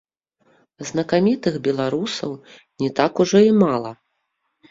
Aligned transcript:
Знакамітых 0.89 1.53
беларусаў 1.67 2.31
не 2.85 2.89
так 3.01 3.13
ужо 3.25 3.39
і 3.49 3.55
мала. 3.63 3.91